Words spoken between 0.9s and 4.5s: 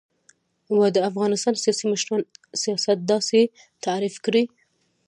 د افغانستان سیاسی مشران سیاست داسی تعریف کړی